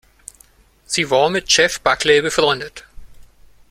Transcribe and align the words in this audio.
Sie 0.87 1.11
war 1.11 1.29
mit 1.29 1.51
Jeff 1.55 1.79
Buckley 1.79 2.23
befreundet. 2.23 2.85